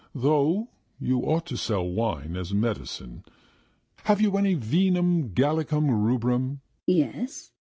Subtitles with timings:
[0.15, 0.69] Though
[0.99, 3.23] you ought to sell wine as a medicine.
[4.05, 7.51] Have you any vinum gallicum rubrum?" "Yes."